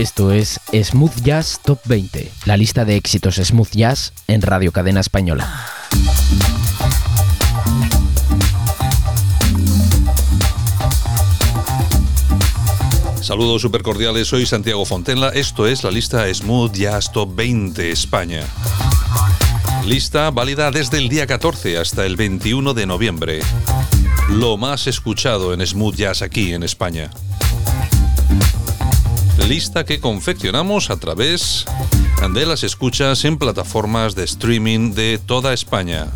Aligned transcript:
Esto 0.00 0.32
es 0.32 0.58
Smooth 0.72 1.22
Jazz 1.22 1.60
Top 1.62 1.80
20, 1.84 2.32
la 2.46 2.56
lista 2.56 2.86
de 2.86 2.96
éxitos 2.96 3.36
Smooth 3.36 3.72
Jazz 3.72 4.14
en 4.28 4.40
Radio 4.40 4.72
Cadena 4.72 5.00
Española. 5.00 5.66
Saludos 13.20 13.60
super 13.60 13.82
cordiales, 13.82 14.26
soy 14.26 14.46
Santiago 14.46 14.86
Fontella, 14.86 15.28
esto 15.28 15.66
es 15.66 15.84
la 15.84 15.90
lista 15.90 16.32
Smooth 16.32 16.72
Jazz 16.72 17.12
Top 17.12 17.34
20 17.36 17.92
España. 17.92 18.46
Lista 19.90 20.30
válida 20.30 20.70
desde 20.70 20.98
el 20.98 21.08
día 21.08 21.26
14 21.26 21.76
hasta 21.76 22.06
el 22.06 22.14
21 22.14 22.74
de 22.74 22.86
noviembre. 22.86 23.40
Lo 24.28 24.56
más 24.56 24.86
escuchado 24.86 25.52
en 25.52 25.66
Smooth 25.66 25.96
Jazz 25.96 26.22
aquí 26.22 26.52
en 26.52 26.62
España 26.62 27.10
lista 29.50 29.84
que 29.84 29.98
confeccionamos 29.98 30.90
a 30.90 30.96
través 30.98 31.64
de 32.32 32.46
las 32.46 32.62
escuchas 32.62 33.24
en 33.24 33.36
plataformas 33.36 34.14
de 34.14 34.22
streaming 34.22 34.92
de 34.92 35.18
toda 35.18 35.52
España. 35.52 36.06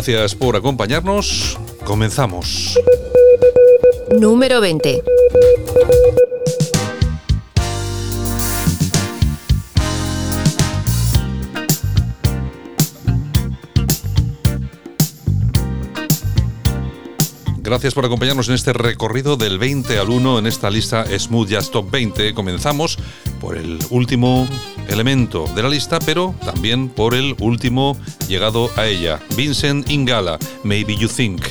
Gracias 0.00 0.34
por 0.34 0.56
acompañarnos. 0.56 1.58
Comenzamos. 1.84 2.74
Número 4.18 4.62
20. 4.62 5.02
Gracias 17.58 17.92
por 17.92 18.06
acompañarnos 18.06 18.48
en 18.48 18.54
este 18.54 18.72
recorrido 18.72 19.36
del 19.36 19.58
20 19.58 19.98
al 19.98 20.08
1 20.08 20.38
en 20.38 20.46
esta 20.46 20.70
lista 20.70 21.04
Smooth 21.18 21.48
Jazz 21.50 21.70
Top 21.70 21.90
20. 21.90 22.32
Comenzamos 22.32 22.98
por 23.40 23.56
el 23.56 23.78
último 23.90 24.46
elemento 24.88 25.46
de 25.54 25.62
la 25.62 25.68
lista, 25.68 25.98
pero 25.98 26.34
también 26.44 26.88
por 26.88 27.14
el 27.14 27.34
último 27.40 27.96
llegado 28.28 28.70
a 28.76 28.86
ella, 28.86 29.20
Vincent 29.36 29.90
Ingala, 29.90 30.38
Maybe 30.62 30.96
You 30.96 31.08
Think. 31.08 31.42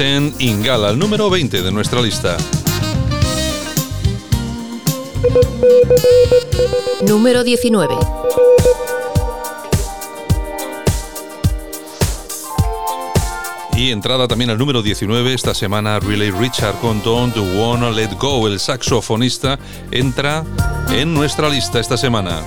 En 0.00 0.34
Ingala, 0.38 0.90
el 0.90 0.98
número 0.98 1.30
20 1.30 1.62
de 1.62 1.72
nuestra 1.72 2.00
lista. 2.00 2.36
Número 7.06 7.42
19. 7.42 7.94
Y 13.76 13.90
entrada 13.90 14.28
también 14.28 14.50
al 14.50 14.58
número 14.58 14.82
19 14.82 15.34
esta 15.34 15.54
semana 15.54 16.00
Relay 16.00 16.30
Richard 16.30 16.74
con 16.80 17.02
Don't 17.02 17.36
Wanna 17.56 17.90
Let 17.90 18.10
Go. 18.18 18.46
El 18.46 18.60
saxofonista 18.60 19.58
entra 19.90 20.44
en 20.90 21.14
nuestra 21.14 21.48
lista 21.48 21.80
esta 21.80 21.96
semana. 21.96 22.42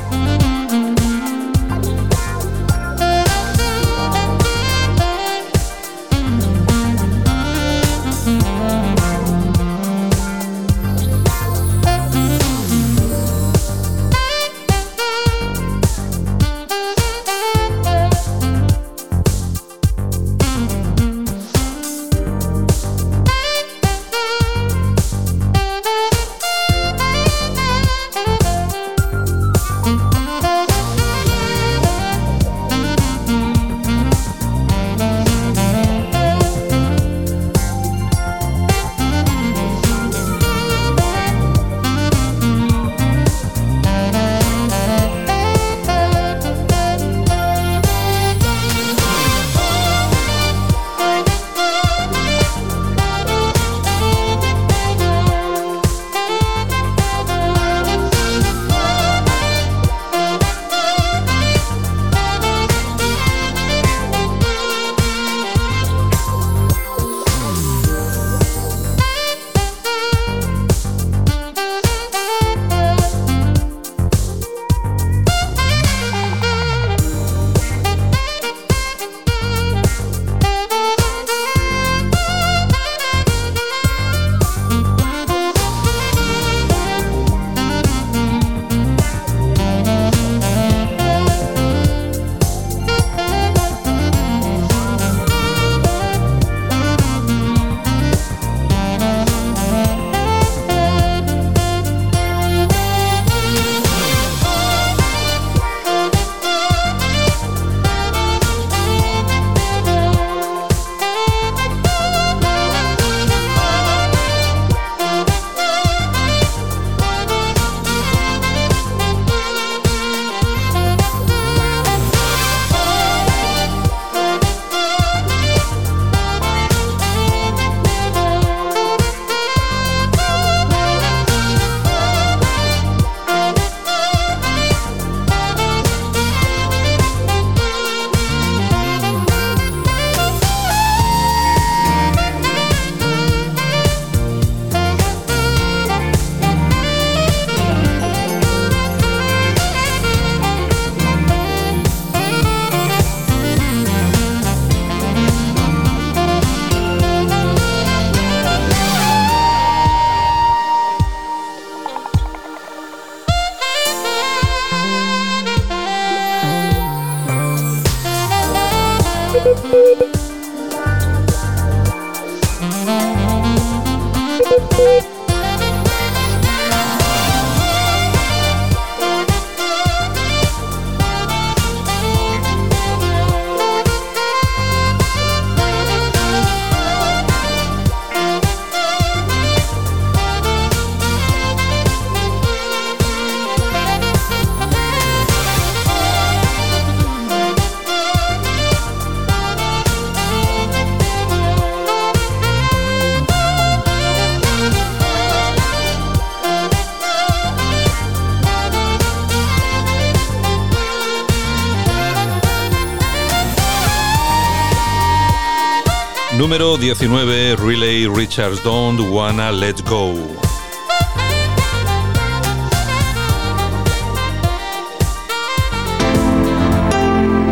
Número 216.51 216.75
19, 216.75 217.55
Relay 217.55 218.07
Richards 218.13 218.61
Don't 218.61 218.99
Wanna 219.09 219.53
Let 219.53 219.75
Go. 219.89 220.13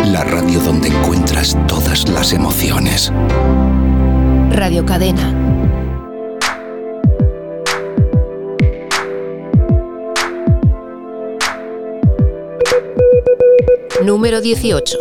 La 0.04 0.26
radio 0.26 0.60
donde 0.60 0.90
encuentras 0.90 1.58
todas 1.66 2.10
las 2.10 2.34
emociones. 2.34 3.10
Radio 4.52 4.86
Cadena. 4.86 5.34
Número 14.04 14.42
18. 14.42 14.98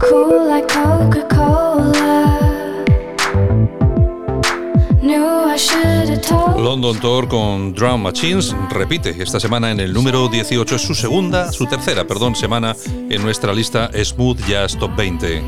Cool 0.00 0.48
like 0.48 0.72
Con 6.88 7.74
Drum 7.74 8.00
Machines 8.00 8.56
repite 8.70 9.14
esta 9.22 9.38
semana 9.38 9.70
en 9.70 9.78
el 9.78 9.92
número 9.92 10.26
18, 10.26 10.76
es 10.76 10.80
su 10.80 10.94
segunda, 10.94 11.52
su 11.52 11.66
tercera, 11.66 12.06
perdón, 12.06 12.34
semana 12.34 12.74
en 13.10 13.20
nuestra 13.20 13.52
lista 13.52 13.90
Smooth 13.92 14.38
Jazz 14.48 14.78
Top 14.78 14.96
20. 14.96 15.42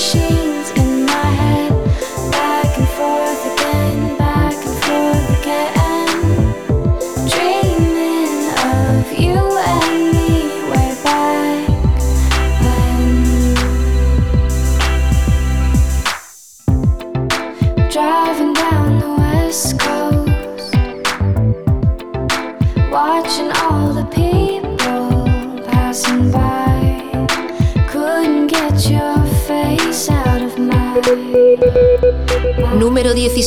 Número 0.00 0.49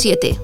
17. 0.04 0.38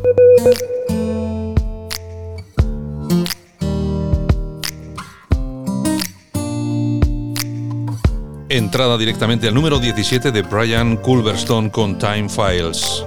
Entrada 8.48 8.98
directamente 8.98 9.50
al 9.50 9.54
número 9.54 9.80
17 9.80 10.32
de 10.32 10.42
Brian 10.44 10.96
Culverstone 10.98 11.70
con 11.72 11.98
Time 11.98 12.30
Files. 12.30 13.06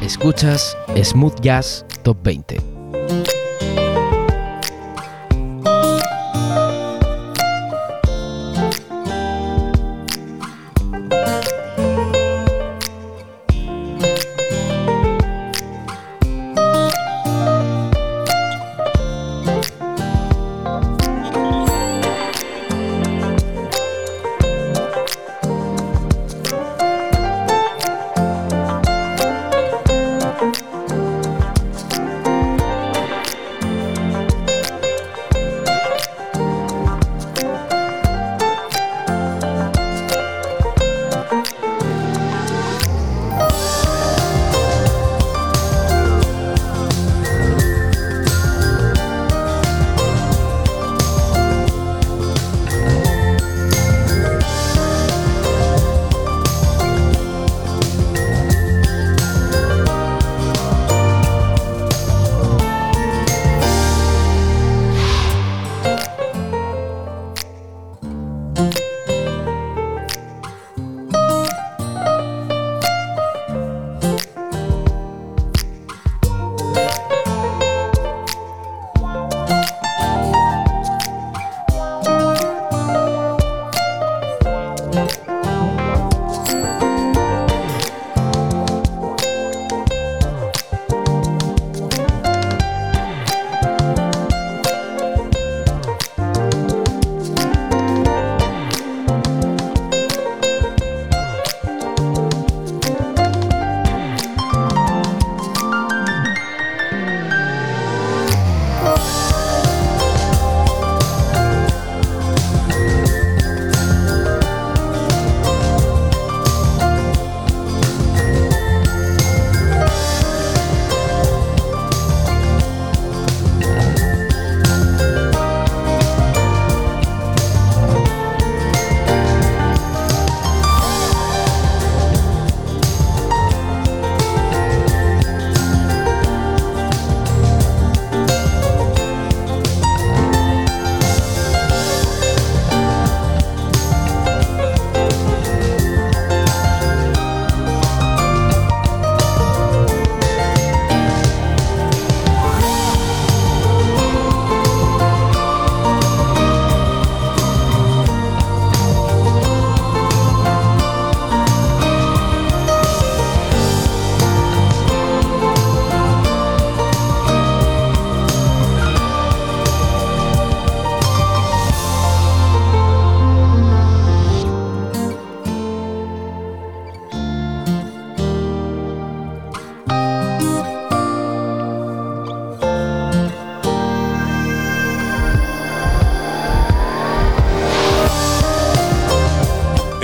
Escuchas 0.00 0.76
Smooth 1.02 1.40
Jazz 1.42 1.84
Top 2.02 2.16
20. 2.22 2.65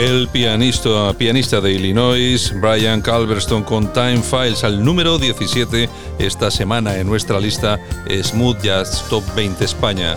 El 0.02 0.26
pianista, 0.26 1.12
pianista 1.16 1.60
de 1.60 1.74
Illinois, 1.74 2.52
Brian 2.60 3.00
Calverstone, 3.02 3.64
con 3.64 3.92
Time 3.92 4.20
Files 4.20 4.64
al 4.64 4.84
número 4.84 5.16
17 5.16 5.88
esta 6.18 6.50
semana 6.50 6.96
en 6.96 7.06
nuestra 7.06 7.38
lista 7.38 7.78
Smooth 8.10 8.60
Jazz 8.60 9.04
Top 9.08 9.22
20 9.36 9.64
España. 9.64 10.16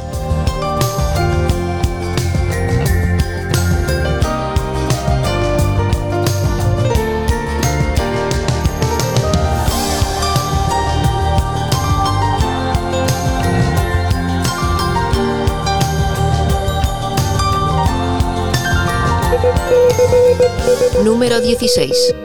Número 21.26 21.42
16. 21.42 22.16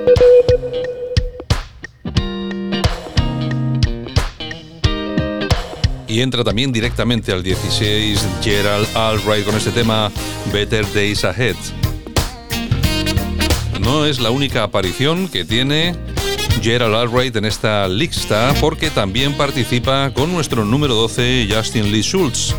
Y 6.06 6.20
entra 6.20 6.44
también 6.44 6.70
directamente 6.70 7.32
al 7.32 7.42
16 7.42 8.20
Gerald 8.42 8.86
Albright 8.94 9.46
con 9.46 9.56
este 9.56 9.70
tema 9.70 10.12
Better 10.52 10.84
Days 10.92 11.24
Ahead. 11.24 11.56
No 13.80 14.04
es 14.04 14.20
la 14.20 14.30
única 14.30 14.64
aparición 14.64 15.28
que 15.28 15.46
tiene 15.46 15.96
Gerald 16.60 16.94
Albright 16.94 17.34
en 17.36 17.46
esta 17.46 17.88
lista 17.88 18.52
porque 18.60 18.90
también 18.90 19.32
participa 19.32 20.12
con 20.12 20.30
nuestro 20.30 20.66
número 20.66 20.94
12 20.94 21.48
Justin 21.50 21.90
Lee 21.90 22.02
Schultz. 22.02 22.54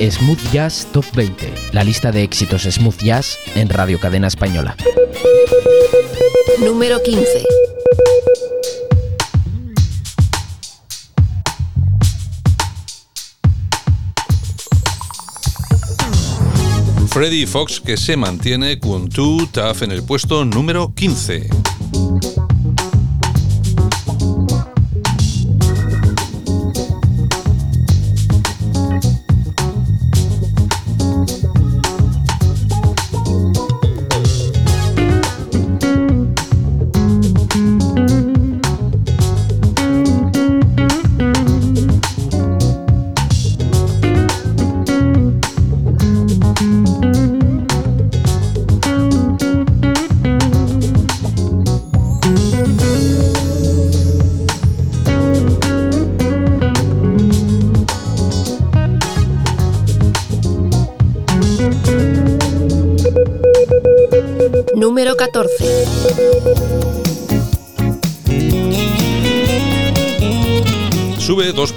Smooth 0.00 0.52
Jazz 0.52 0.86
Top 0.92 1.04
20, 1.12 1.52
la 1.72 1.82
lista 1.82 2.12
de 2.12 2.22
éxitos 2.22 2.62
smooth 2.62 3.02
jazz 3.02 3.36
en 3.56 3.68
Radio 3.68 3.98
Cadena 3.98 4.28
Española. 4.28 4.76
Número 6.60 7.02
15. 7.02 7.44
Freddy 17.08 17.46
Fox 17.46 17.80
que 17.80 17.96
se 17.96 18.16
mantiene 18.16 18.78
con 18.78 19.08
Too 19.08 19.48
Tough 19.50 19.82
en 19.82 19.90
el 19.90 20.04
puesto 20.04 20.44
número 20.44 20.94
15. 20.94 21.48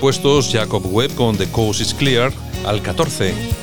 Puestos 0.02 0.50
Jacob 0.52 0.84
Webb 0.92 1.14
con 1.14 1.38
The 1.38 1.48
Coast 1.52 1.80
is 1.80 1.94
Clear 1.94 2.34
al 2.66 2.82
14. 2.82 3.61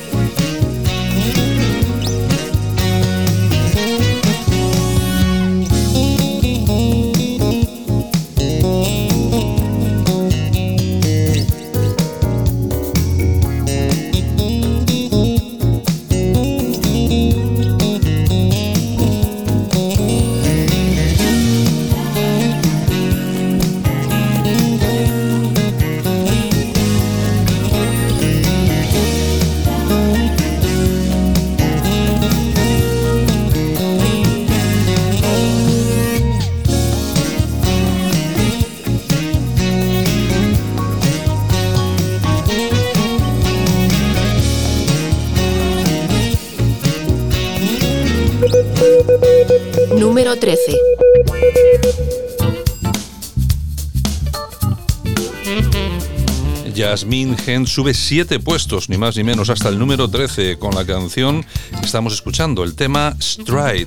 Jasmine 56.98 57.36
Hen 57.46 57.64
sube 57.64 57.94
siete 57.94 58.40
puestos, 58.40 58.88
ni 58.88 58.98
más 58.98 59.16
ni 59.16 59.22
menos, 59.22 59.50
hasta 59.50 59.68
el 59.68 59.78
número 59.78 60.10
13 60.10 60.58
con 60.58 60.74
la 60.74 60.84
canción 60.84 61.46
que 61.70 61.86
estamos 61.86 62.12
escuchando, 62.12 62.64
el 62.64 62.74
tema 62.74 63.14
Stride. 63.20 63.86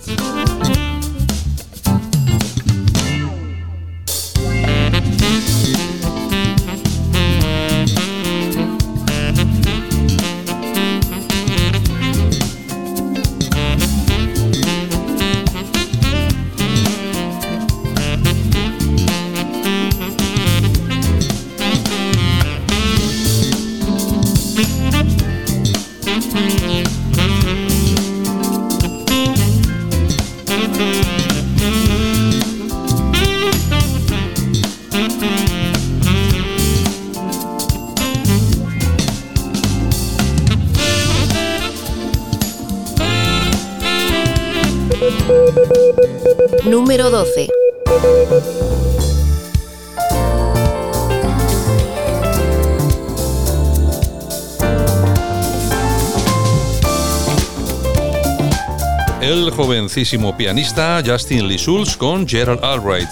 Jovencísimo 59.91 60.38
pianista 60.38 61.04
Justin 61.06 61.49
Lee 61.49 61.58
Schulz 61.58 61.97
con 61.97 62.25
Gerald 62.25 62.63
Albright. 62.63 63.10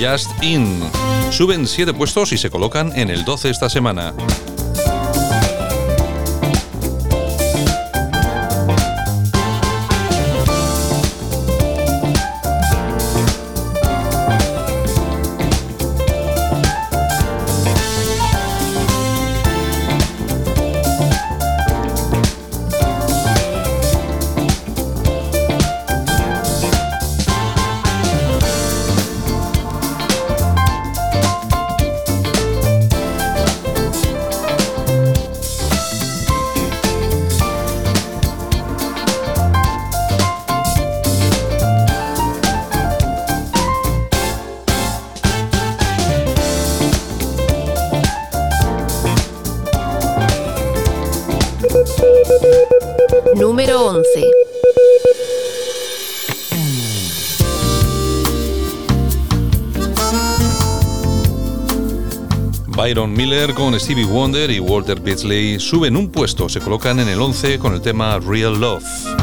Just 0.00 0.30
In. 0.42 0.80
Suben 1.30 1.66
siete 1.66 1.92
puestos 1.92 2.32
y 2.32 2.38
se 2.38 2.48
colocan 2.48 2.90
en 2.98 3.10
el 3.10 3.26
12 3.26 3.50
esta 3.50 3.68
semana. 3.68 4.14
Número 53.40 53.86
11. 53.86 54.04
Byron 62.66 63.14
Miller 63.14 63.54
con 63.54 63.80
Stevie 63.80 64.04
Wonder 64.04 64.50
y 64.50 64.60
Walter 64.60 65.00
Beasley 65.00 65.58
suben 65.58 65.96
un 65.96 66.10
puesto, 66.10 66.50
se 66.50 66.60
colocan 66.60 67.00
en 67.00 67.08
el 67.08 67.18
11 67.18 67.58
con 67.58 67.72
el 67.72 67.80
tema 67.80 68.18
Real 68.18 68.60
Love. 68.60 69.19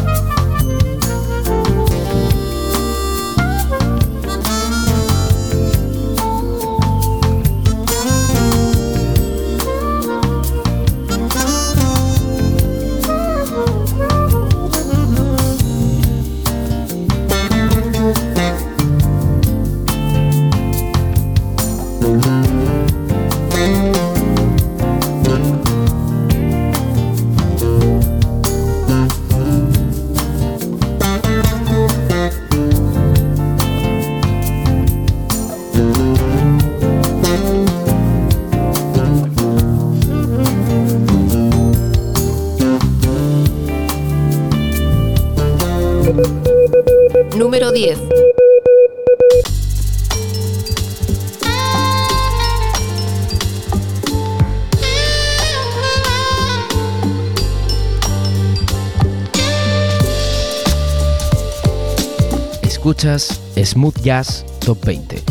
Smooth 63.68 64.02
Jazz 64.02 64.46
Top 64.66 64.84
20. 64.86 65.24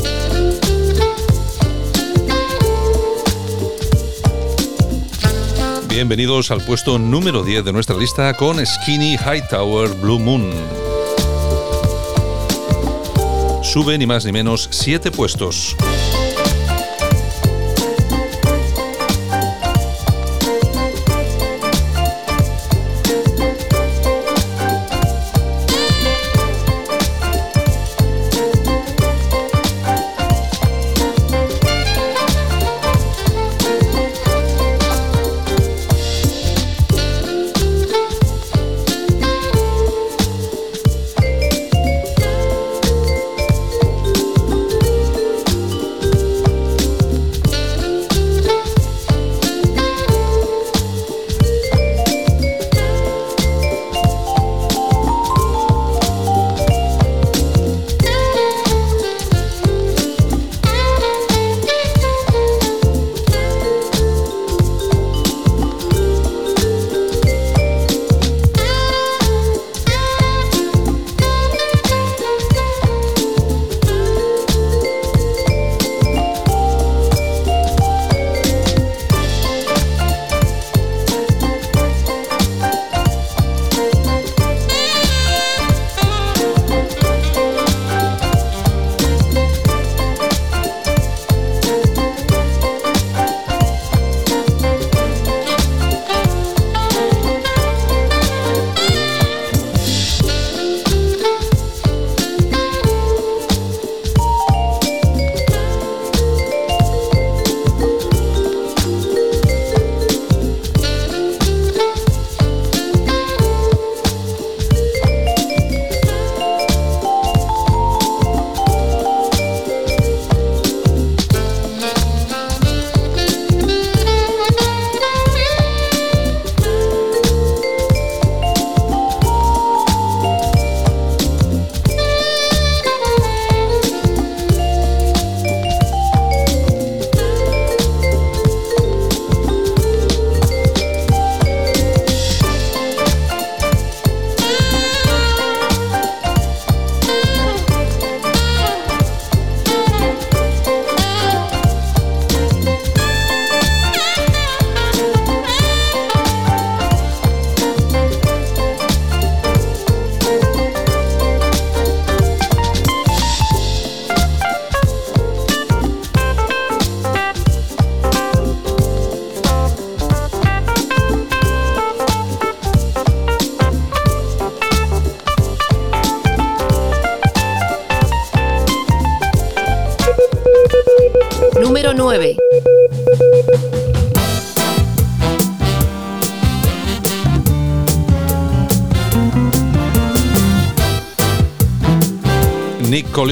Bienvenidos 5.89 6.51
al 6.51 6.61
puesto 6.61 6.99
número 6.99 7.43
10 7.43 7.65
de 7.65 7.73
nuestra 7.73 7.97
lista 7.97 8.35
con 8.35 8.65
Skinny 8.65 9.17
Hightower 9.17 9.89
Blue 10.03 10.19
Moon. 10.19 10.53
Sube 13.63 13.97
ni 13.97 14.07
más 14.07 14.27
ni 14.27 14.33
menos 14.33 14.69
7 14.71 15.11
puestos. 15.11 15.75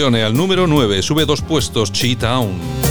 Al 0.04 0.34
número 0.34 0.66
9, 0.66 1.00
sube 1.00 1.24
dos 1.24 1.40
puestos, 1.40 1.90
Chi-Town. 1.90 2.83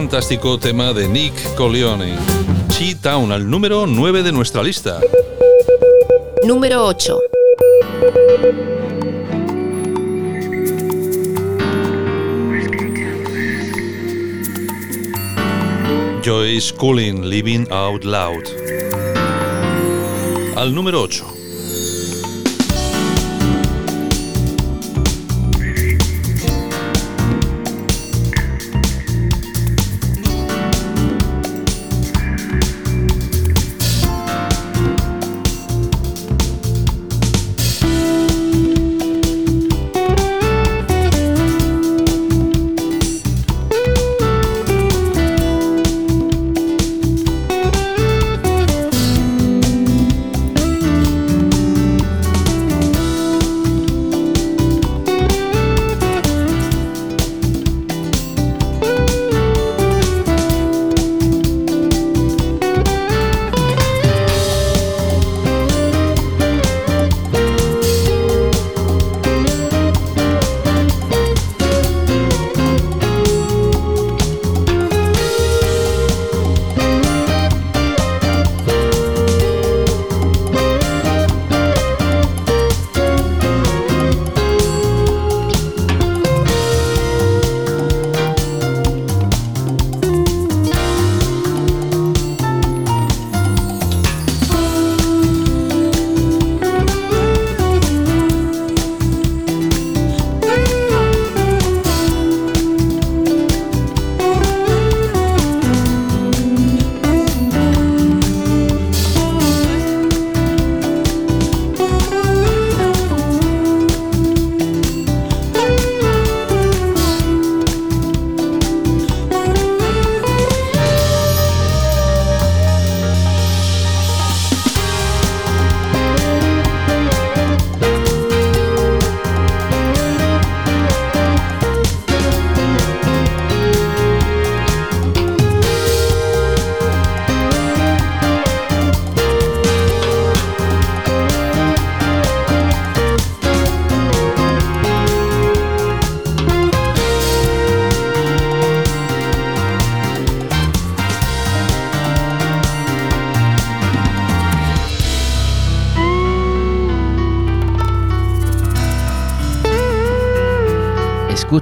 Fantástico 0.00 0.58
tema 0.58 0.94
de 0.94 1.06
Nick 1.06 1.54
Coleone. 1.56 2.16
Chi-Town, 2.70 3.32
al 3.32 3.50
número 3.50 3.86
9 3.86 4.22
de 4.22 4.32
nuestra 4.32 4.62
lista. 4.62 4.98
Número 6.42 6.86
8. 6.86 7.20
Joyce 16.24 16.74
Cooling, 16.76 17.28
Living 17.28 17.66
Out 17.70 18.04
Loud. 18.04 18.44
Al 20.56 20.74
número 20.74 21.02
8. 21.02 21.29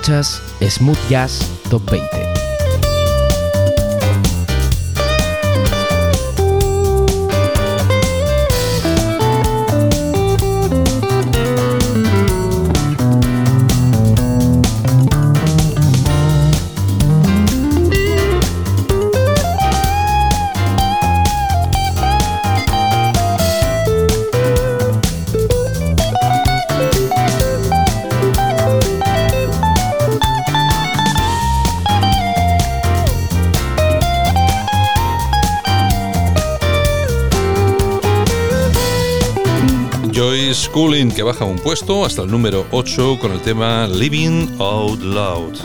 Smooth 0.09 0.99
Jazz 1.11 1.45
Top 1.69 1.85
20. 1.85 2.18
Schooling 40.79 41.11
que 41.11 41.25
baja 41.25 41.45
un 41.45 41.59
puesto 41.59 42.05
hasta 42.05 42.23
el 42.23 42.31
número 42.31 42.65
8 42.71 43.19
con 43.21 43.33
el 43.33 43.41
tema 43.41 43.89
Living 43.89 44.47
Out 44.61 45.01
Loud. 45.01 45.59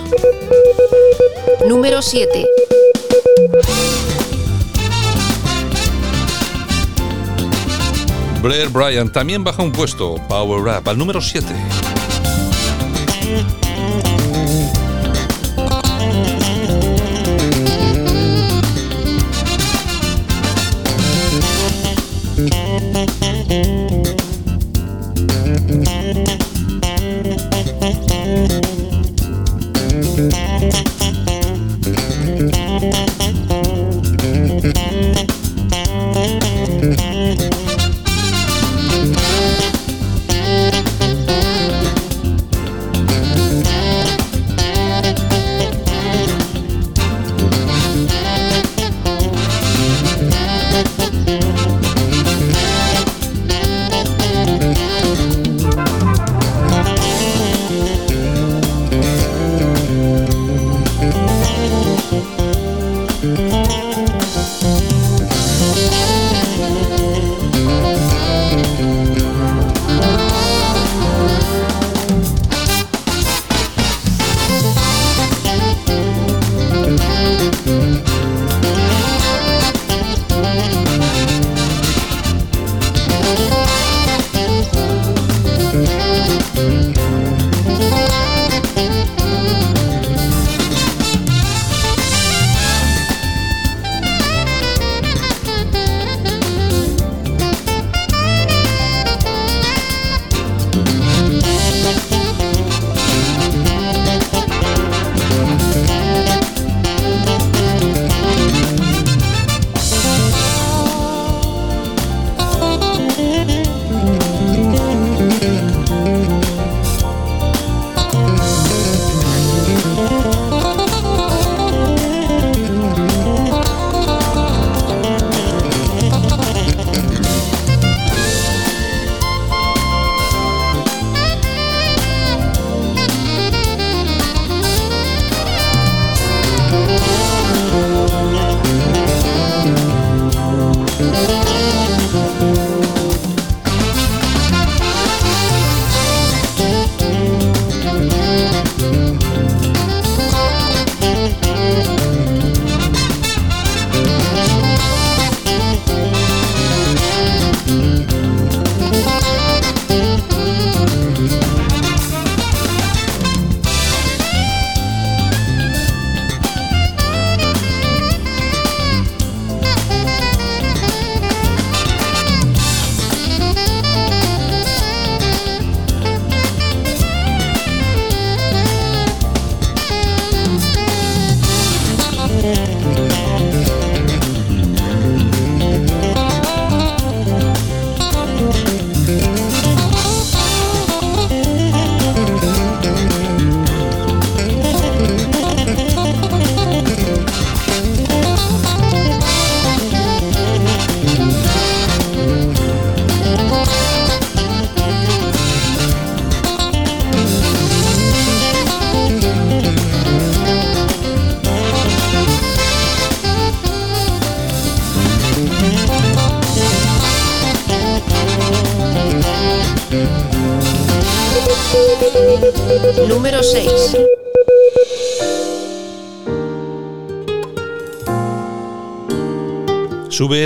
Número 1.68 2.02
7. 2.02 2.48
Blair 8.42 8.70
Bryan 8.70 9.12
también 9.12 9.44
baja 9.44 9.62
un 9.62 9.72
puesto, 9.72 10.16
Power 10.28 10.62
Up, 10.80 10.90
al 10.90 10.98
número 10.98 11.22
7. 11.22 11.46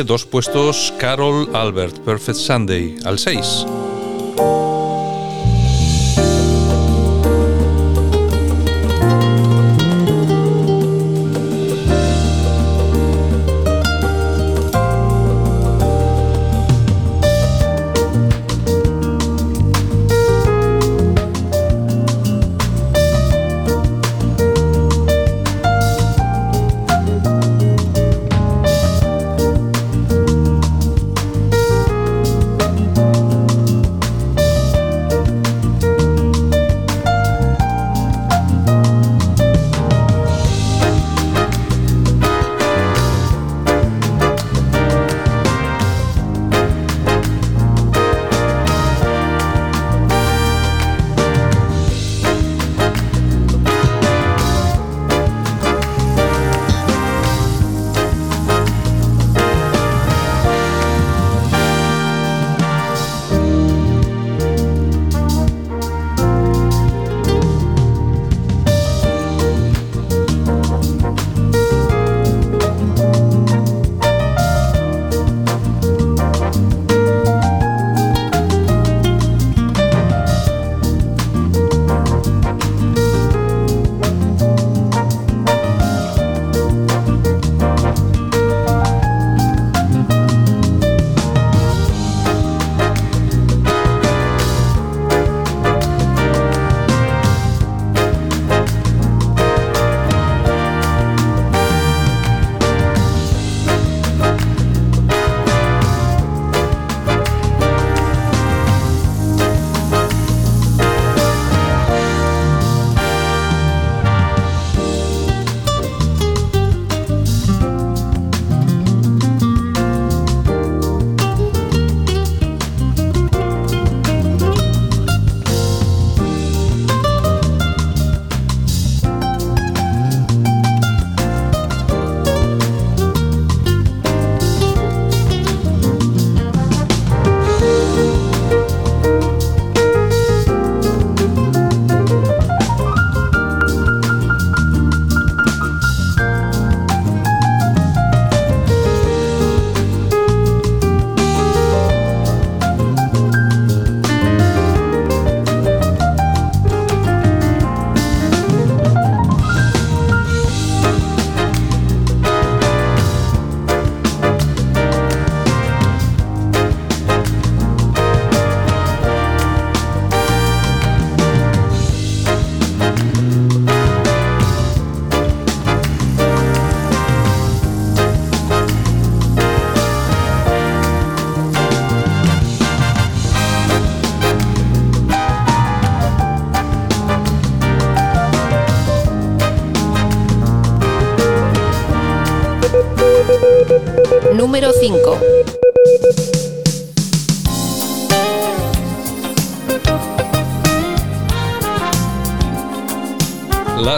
Dos 0.04 0.26
puestos 0.26 0.94
Carol 1.00 1.50
Albert, 1.56 2.00
Perfect 2.00 2.38
Sunday, 2.38 2.98
al 3.06 3.20
6. 3.20 3.87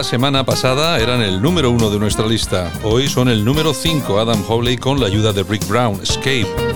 La 0.00 0.04
semana 0.04 0.44
pasada 0.46 0.98
eran 0.98 1.20
el 1.20 1.42
número 1.42 1.70
uno 1.70 1.90
de 1.90 1.98
nuestra 1.98 2.26
lista. 2.26 2.72
Hoy 2.82 3.06
son 3.06 3.28
el 3.28 3.44
número 3.44 3.74
5, 3.74 4.18
Adam 4.18 4.42
Howley 4.48 4.78
con 4.78 4.98
la 4.98 5.08
ayuda 5.08 5.34
de 5.34 5.42
Rick 5.42 5.68
Brown, 5.68 6.00
Escape. 6.02 6.69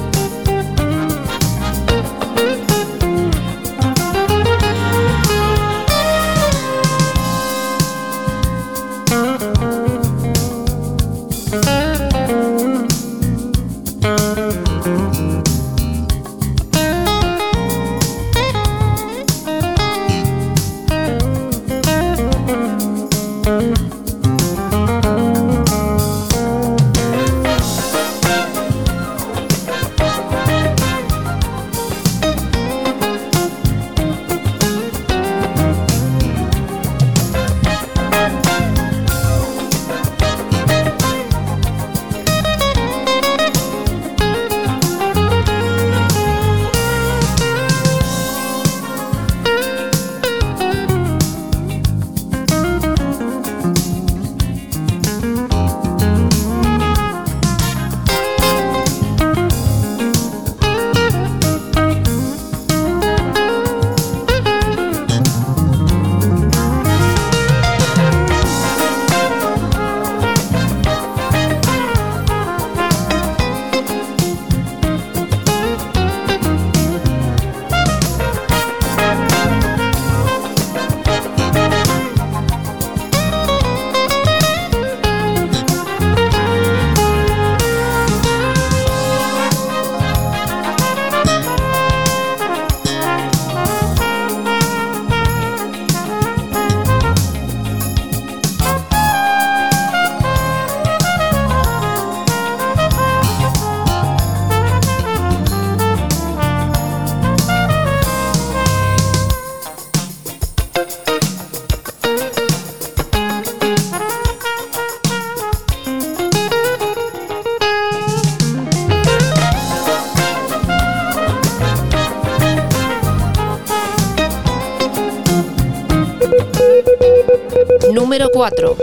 4. 128.34 128.76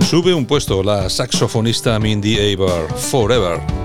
Sube 0.00 0.34
un 0.34 0.44
puesto 0.44 0.82
la 0.82 1.08
saxofonista 1.08 1.96
Mindy 2.00 2.52
Aber, 2.52 2.92
Forever. 2.96 3.79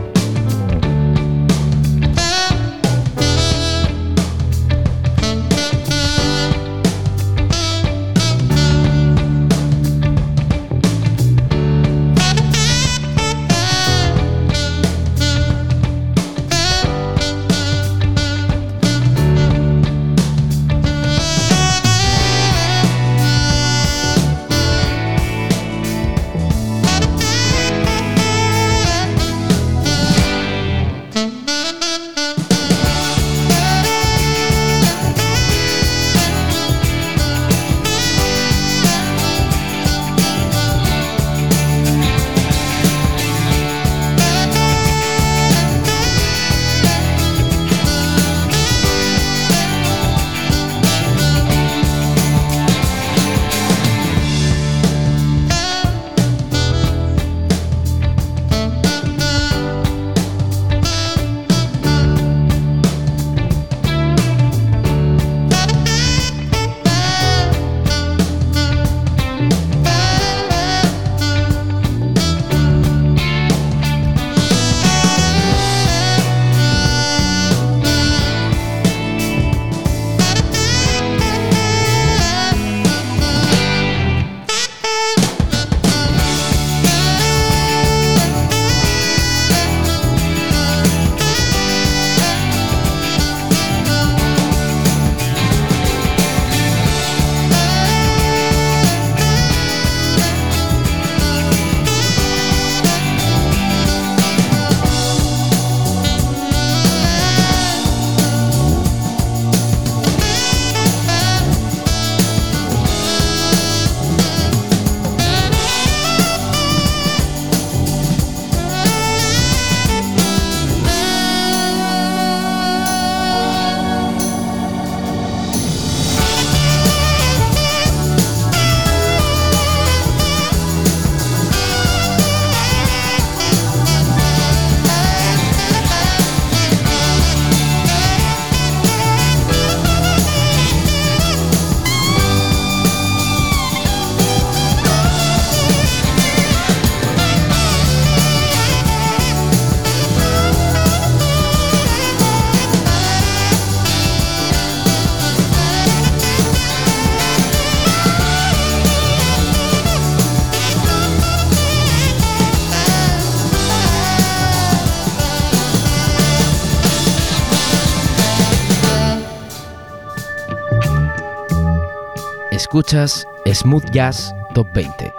Escuchas 172.75 173.25
Smooth 173.53 173.89
Jazz 173.93 174.35
Top 174.53 174.67
20. 174.73 175.13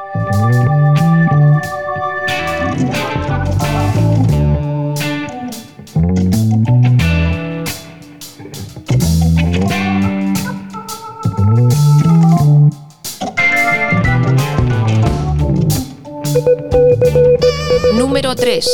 Número 17.95 18.37
3. 18.37 18.69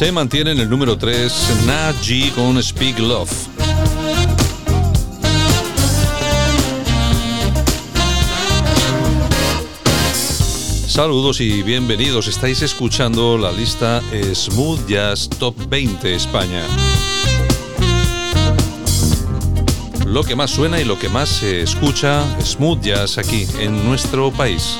Se 0.00 0.12
mantiene 0.12 0.52
en 0.52 0.58
el 0.60 0.70
número 0.70 0.96
3 0.96 1.66
Na 1.66 1.92
G 1.92 2.32
con 2.32 2.62
Speak 2.62 2.98
Love. 3.00 3.30
Saludos 10.88 11.42
y 11.42 11.62
bienvenidos. 11.62 12.28
Estáis 12.28 12.62
escuchando 12.62 13.36
la 13.36 13.52
lista 13.52 14.00
Smooth 14.32 14.88
Jazz 14.88 15.28
Top 15.38 15.54
20 15.68 16.14
España. 16.14 16.62
Lo 20.06 20.24
que 20.24 20.34
más 20.34 20.50
suena 20.50 20.80
y 20.80 20.86
lo 20.86 20.98
que 20.98 21.10
más 21.10 21.28
se 21.28 21.60
escucha 21.60 22.24
Smooth 22.42 22.80
Jazz 22.80 23.18
aquí 23.18 23.46
en 23.58 23.84
nuestro 23.84 24.30
país. 24.30 24.78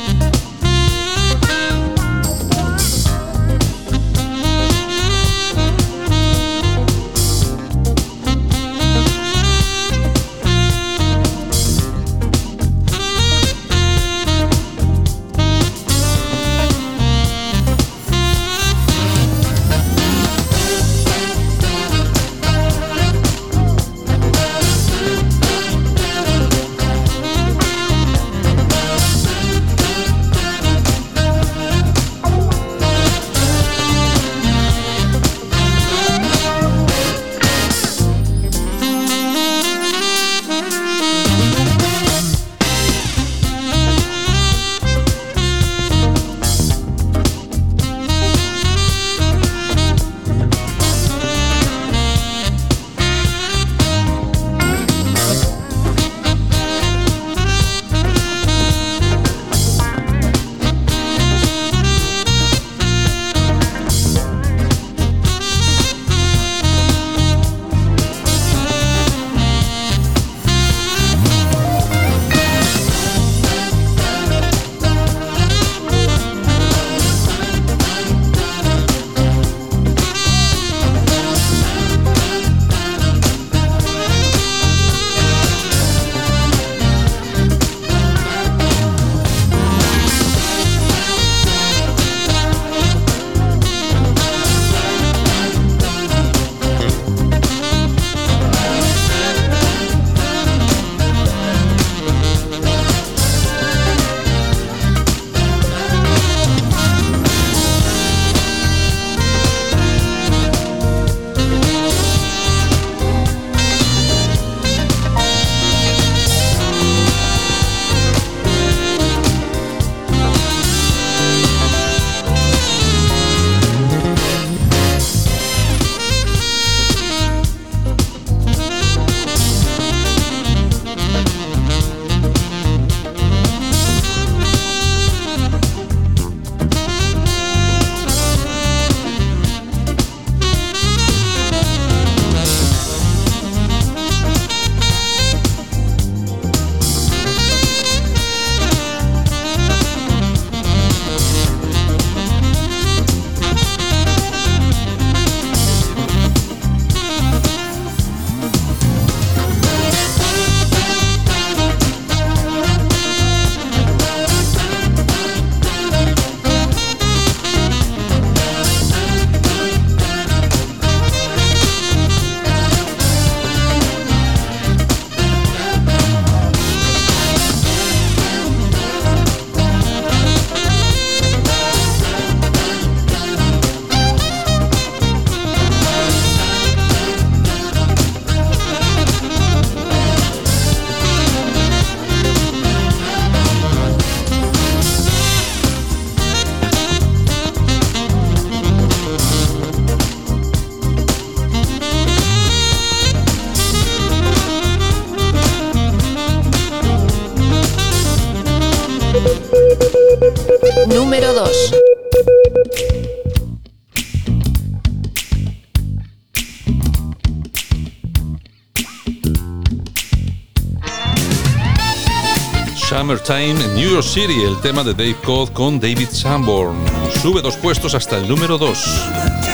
Summertime 222.90 223.50
en 223.50 223.74
New 223.76 223.88
York 223.88 224.04
City, 224.04 224.42
el 224.42 224.60
tema 224.62 224.82
de 224.82 224.92
Dave 224.92 225.14
Codd 225.24 225.50
con 225.50 225.78
David 225.78 226.08
Sanborn. 226.10 226.76
Sube 227.22 227.40
dos 227.40 227.56
puestos 227.56 227.94
hasta 227.94 228.18
el 228.18 228.28
número 228.28 228.58
2. 228.58 229.49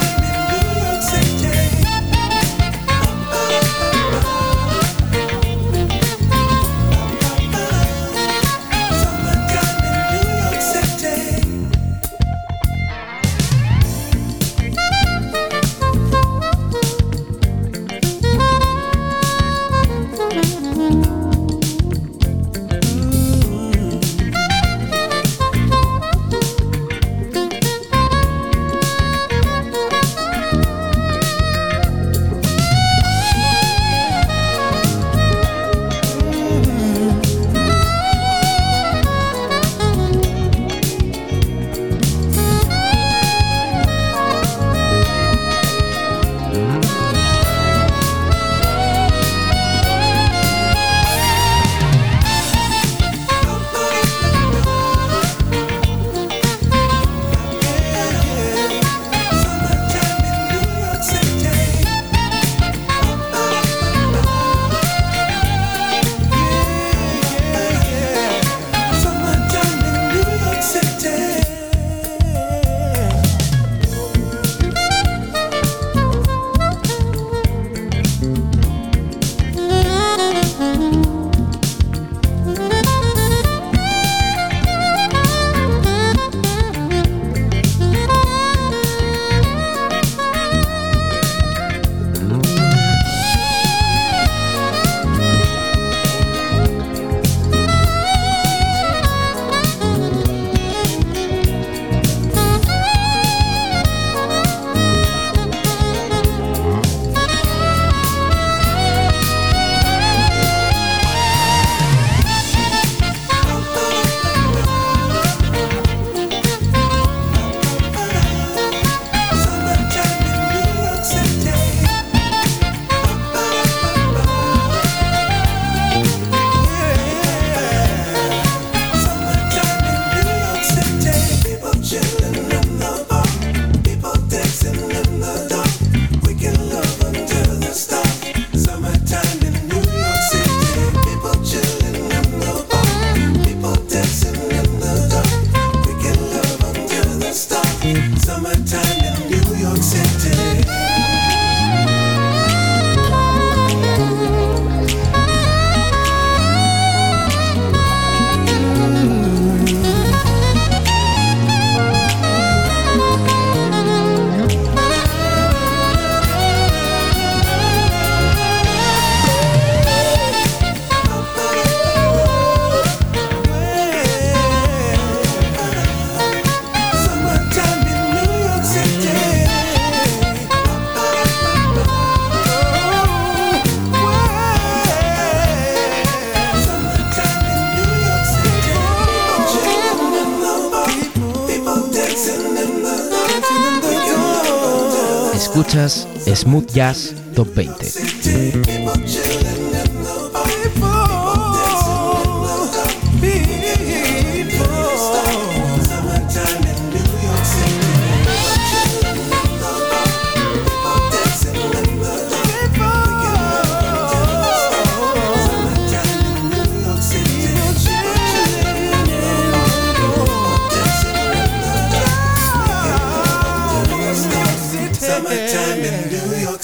Smooth 196.46 196.72
Jazz 196.72 197.12
Top 197.34 197.48
20. 197.54 198.35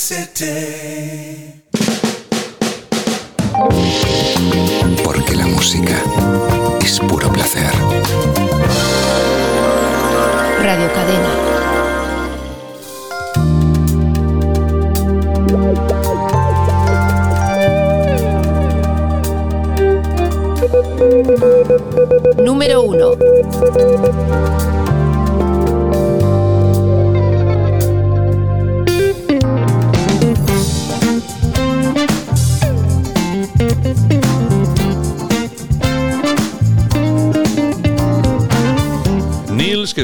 City. 0.03 0.82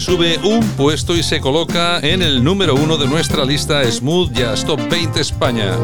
Sube 0.08 0.38
un 0.42 0.66
puesto 0.70 1.14
y 1.14 1.22
se 1.22 1.38
coloca 1.38 1.98
en 2.00 2.22
el 2.22 2.42
número 2.42 2.74
uno 2.74 2.96
de 2.96 3.06
nuestra 3.06 3.44
lista 3.44 3.84
Smooth 3.84 4.32
Jazz 4.32 4.64
Top 4.64 4.80
20 4.88 5.20
España. 5.20 5.76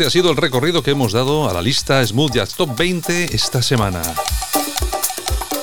Este 0.00 0.08
ha 0.08 0.22
sido 0.22 0.30
el 0.30 0.38
recorrido 0.38 0.82
que 0.82 0.92
hemos 0.92 1.12
dado 1.12 1.50
a 1.50 1.52
la 1.52 1.60
lista 1.60 2.02
Smooth 2.06 2.32
Jazz 2.32 2.54
Top 2.54 2.74
20 2.74 3.36
esta 3.36 3.60
semana. 3.60 4.00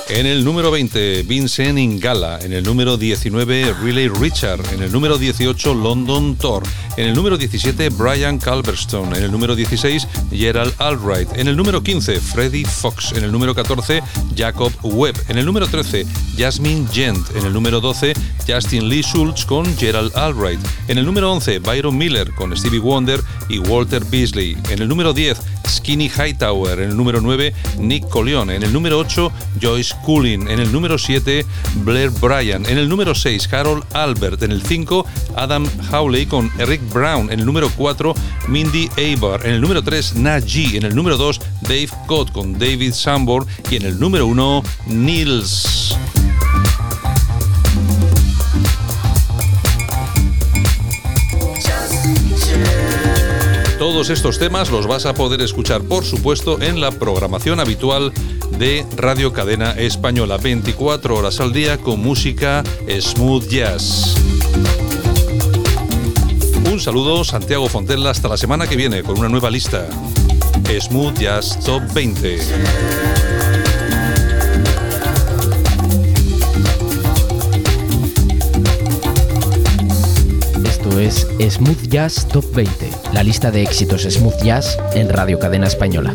En 0.09 0.25
el 0.25 0.45
número 0.45 0.71
20, 0.71 1.23
Vincent 1.23 1.77
Ingala. 1.77 2.39
En 2.41 2.53
el 2.53 2.63
número 2.63 2.95
19, 2.95 3.73
Riley 3.83 4.07
Richard. 4.07 4.61
En 4.73 4.81
el 4.81 4.89
número 4.89 5.17
18, 5.17 5.73
London 5.73 6.37
Thor. 6.37 6.63
En 6.95 7.09
el 7.09 7.13
número 7.13 7.37
17, 7.37 7.89
Brian 7.89 8.37
Calverstone. 8.37 9.17
En 9.17 9.25
el 9.25 9.31
número 9.31 9.53
16, 9.53 10.07
Gerald 10.31 10.73
Albright. 10.77 11.27
En 11.35 11.49
el 11.49 11.57
número 11.57 11.83
15, 11.83 12.21
Freddie 12.21 12.65
Fox. 12.65 13.11
En 13.17 13.25
el 13.25 13.33
número 13.33 13.53
14, 13.53 14.01
Jacob 14.35 14.71
Webb. 14.81 15.17
En 15.27 15.39
el 15.39 15.45
número 15.45 15.67
13, 15.67 16.05
Jasmine 16.37 16.87
Gent. 16.93 17.35
En 17.35 17.45
el 17.45 17.51
número 17.51 17.81
12, 17.81 18.13
Justin 18.47 18.87
Lee 18.87 19.03
Schultz 19.03 19.45
con 19.45 19.65
Gerald 19.77 20.15
Albright. 20.15 20.59
En 20.87 20.97
el 20.97 21.05
número 21.05 21.29
11, 21.33 21.59
Byron 21.59 21.97
Miller 21.97 22.33
con 22.33 22.55
Stevie 22.55 22.79
Wonder 22.79 23.21
y 23.49 23.59
Walter 23.59 24.05
Beasley. 24.05 24.57
En 24.69 24.81
el 24.81 24.87
número 24.87 25.11
10, 25.11 25.37
Skinny 25.67 26.09
Hightower. 26.09 26.79
En 26.79 26.89
el 26.91 26.97
número 26.97 27.21
9, 27.21 27.53
Nick 27.79 28.07
Colion. 28.09 28.49
En 28.49 28.63
el 28.63 28.73
número 28.73 28.99
8, 28.99 29.31
Joyce 29.61 29.95
Cooling. 30.05 30.47
En 30.47 30.59
el 30.59 30.71
número 30.71 30.97
7, 30.97 31.45
Blair 31.83 32.09
Bryan. 32.09 32.65
En 32.65 32.77
el 32.77 32.89
número 32.89 33.13
6, 33.15 33.51
Harold 33.53 33.83
Albert. 33.93 34.43
En 34.43 34.51
el 34.51 34.61
5, 34.61 35.05
Adam 35.35 35.65
Howley 35.91 36.25
con 36.25 36.51
Eric 36.57 36.81
Brown. 36.93 37.31
En 37.31 37.39
el 37.39 37.45
número 37.45 37.69
4, 37.75 38.13
Mindy 38.47 38.89
Abar. 38.97 39.45
En 39.45 39.53
el 39.53 39.61
número 39.61 39.83
3, 39.83 40.15
Naji. 40.15 40.77
En 40.77 40.83
el 40.83 40.95
número 40.95 41.17
2, 41.17 41.41
Dave 41.61 41.89
Cott 42.07 42.31
con 42.31 42.57
David 42.57 42.93
Sambor. 42.93 43.45
Y 43.69 43.75
en 43.75 43.83
el 43.83 43.99
número 43.99 44.27
1, 44.27 44.63
Nils. 44.87 45.97
Todos 53.79 54.09
estos 54.09 54.39
temas 54.39 54.71
los 54.71 54.87
vas 54.87 55.05
a 55.05 55.13
poder 55.13 55.41
escuchar, 55.41 55.83
por 55.83 56.03
supuesto, 56.03 56.59
en 56.59 56.81
la 56.81 56.89
programación 56.91 57.59
habitual 57.59 58.11
de 58.57 58.83
Radio 58.95 59.33
Cadena 59.33 59.71
Española, 59.71 60.37
24 60.37 61.15
horas 61.15 61.39
al 61.39 61.53
día 61.53 61.77
con 61.77 61.99
música 61.99 62.63
smooth 62.87 63.47
jazz. 63.47 64.15
Un 66.71 66.79
saludo, 66.79 67.23
Santiago 67.23 67.69
Fontella, 67.69 68.09
hasta 68.09 68.27
la 68.27 68.37
semana 68.37 68.67
que 68.67 68.75
viene 68.75 69.03
con 69.03 69.19
una 69.19 69.29
nueva 69.29 69.51
lista. 69.51 69.87
Smooth 70.79 71.19
Jazz 71.19 71.59
Top 71.63 71.81
20. 71.93 73.26
Es 80.99 81.27
Smooth 81.49 81.89
Jazz 81.89 82.27
Top 82.27 82.43
20, 82.55 82.89
la 83.13 83.21
lista 83.21 83.51
de 83.51 83.61
éxitos 83.61 84.01
smooth 84.01 84.41
jazz 84.41 84.79
en 84.93 85.09
Radio 85.09 85.37
Cadena 85.37 85.67
Española. 85.67 86.11